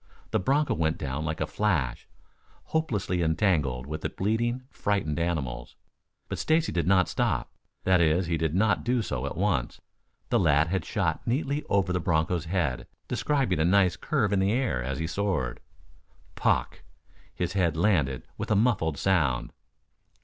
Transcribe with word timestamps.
The 0.31 0.39
broncho 0.39 0.73
went 0.73 0.97
down 0.97 1.25
like 1.25 1.39
a 1.39 1.45
flash, 1.45 2.07
hopelessly 2.63 3.21
entangled 3.21 3.85
with 3.85 4.01
the 4.01 4.09
bleating, 4.09 4.63
frightened 4.71 5.19
animals. 5.19 5.75
But 6.27 6.39
Stacy 6.39 6.71
did 6.71 6.87
not 6.87 7.07
stop. 7.07 7.51
That 7.83 8.01
is, 8.01 8.25
he 8.25 8.35
did 8.35 8.55
not 8.55 8.83
do 8.83 9.03
so 9.03 9.27
at 9.27 9.37
once. 9.37 9.79
The 10.29 10.39
lad 10.39 10.69
had 10.69 10.85
shot 10.85 11.27
neatly 11.27 11.63
over 11.69 11.93
the 11.93 11.99
broncho's 11.99 12.45
head, 12.45 12.87
describing 13.07 13.59
a 13.59 13.63
nice 13.63 13.95
curve 13.95 14.33
in 14.33 14.39
the 14.39 14.51
air 14.51 14.81
as 14.83 14.97
he 14.97 15.05
soared. 15.05 15.59
Pock! 16.33 16.81
His 17.35 17.53
head 17.53 17.77
landed 17.77 18.23
with 18.39 18.49
a 18.49 18.55
muffled 18.55 18.97
sound. 18.97 19.53